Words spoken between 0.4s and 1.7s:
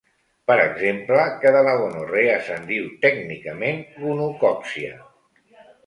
Per exemple, que de